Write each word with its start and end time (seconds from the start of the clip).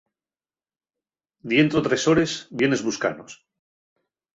Dientro 1.53 1.83
tres 1.87 2.07
hores 2.09 2.37
vienes 2.49 2.81
buscanos. 2.89 3.41